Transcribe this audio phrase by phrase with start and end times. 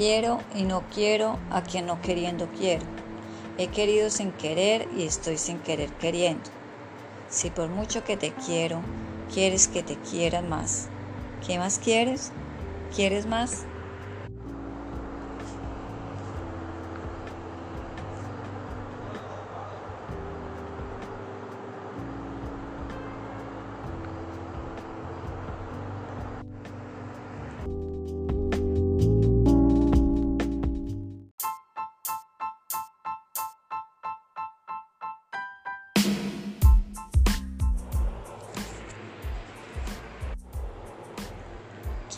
[0.00, 2.86] Quiero y no quiero a quien no queriendo quiero.
[3.58, 6.48] He querido sin querer y estoy sin querer queriendo.
[7.28, 8.80] Si por mucho que te quiero,
[9.30, 10.88] quieres que te quieran más.
[11.46, 12.32] ¿Qué más quieres?
[12.96, 13.66] ¿Quieres más?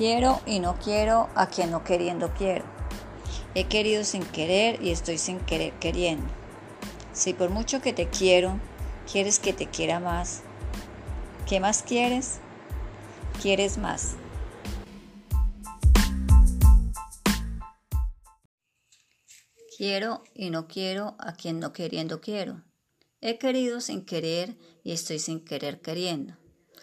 [0.05, 2.65] Quiero y no quiero a quien no queriendo quiero.
[3.55, 6.27] He querido sin querer y estoy sin querer queriendo.
[7.13, 8.59] Si por mucho que te quiero,
[9.09, 10.43] quieres que te quiera más,
[11.49, 12.41] ¿qué más quieres?
[13.41, 14.17] ¿Quieres más?
[19.79, 22.65] Quiero y no quiero a quien no queriendo quiero.
[23.21, 26.37] He querido sin querer y estoy sin querer queriendo.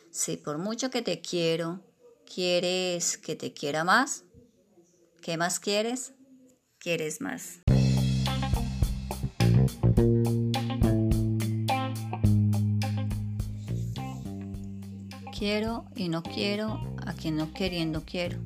[0.09, 1.83] Si por mucho que te quiero,
[2.31, 4.23] ¿Quieres que te quiera más?
[5.19, 6.13] ¿Qué más quieres?
[6.77, 7.61] ¿Quieres más?
[15.35, 18.37] Quiero y no quiero a quien no queriendo quiero.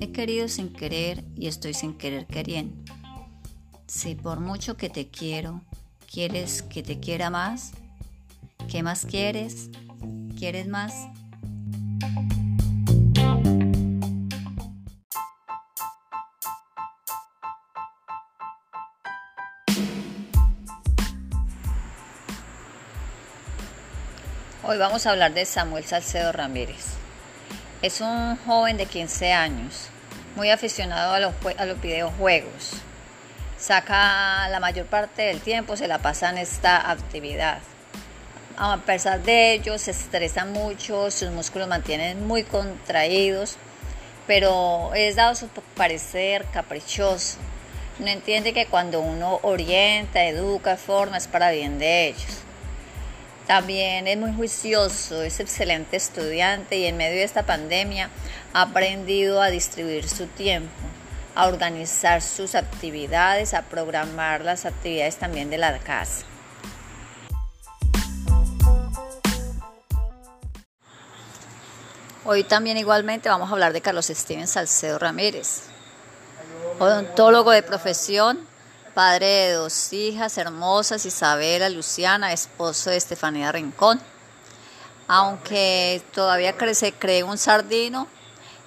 [0.00, 2.74] He querido sin querer y estoy sin querer queriendo.
[3.86, 5.60] Si por mucho que te quiero,
[6.10, 7.72] quieres que te quiera más,
[8.70, 9.68] ¿qué más quieres?
[10.38, 10.94] ¿Quieres más?
[24.62, 26.84] Hoy vamos a hablar de Samuel Salcedo Ramírez.
[27.80, 29.88] Es un joven de 15 años,
[30.36, 31.20] muy aficionado a
[31.64, 32.72] los, videojuegos.
[33.56, 37.60] Saca la mayor parte del tiempo, se la pasa en esta actividad.
[38.58, 43.56] A pesar de ello, se estresa mucho, sus músculos mantienen muy contraídos,
[44.26, 47.38] pero es dado su parecer caprichoso.
[47.98, 52.44] No entiende que cuando uno orienta, educa, forma, es para bien de ellos.
[53.50, 58.08] También es muy juicioso, es excelente estudiante y en medio de esta pandemia
[58.52, 60.70] ha aprendido a distribuir su tiempo,
[61.34, 66.24] a organizar sus actividades, a programar las actividades también de la casa.
[72.24, 75.62] Hoy también igualmente vamos a hablar de Carlos Steven Salcedo Ramírez,
[76.78, 78.46] odontólogo de profesión,
[78.90, 84.00] padre de dos hijas hermosas, Isabela, Luciana, esposo de Estefanía Rincón.
[85.08, 88.06] Aunque todavía crece, cree un sardino,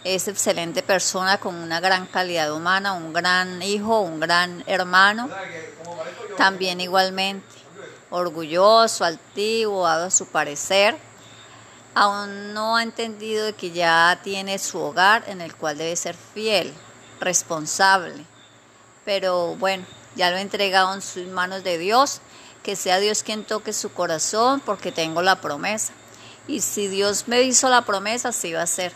[0.04, 5.30] es excelente persona con una gran calidad humana, un gran hijo, un gran hermano.
[6.38, 7.46] También igualmente
[8.10, 10.98] orgulloso, altivo, a su parecer.
[11.96, 16.74] Aún no ha entendido que ya tiene su hogar en el cual debe ser fiel,
[17.20, 18.26] responsable.
[19.06, 19.86] Pero bueno,
[20.16, 22.22] ya lo he entregado en sus manos de Dios,
[22.64, 25.94] que sea Dios quien toque su corazón, porque tengo la promesa.
[26.48, 28.94] Y si Dios me hizo la promesa, así va a ser.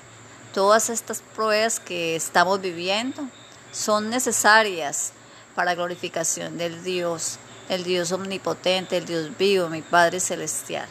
[0.54, 3.28] Todas estas pruebas que estamos viviendo
[3.72, 5.12] son necesarias
[5.56, 7.38] para glorificación del Dios,
[7.70, 10.88] el Dios omnipotente, el Dios vivo, mi Padre Celestial.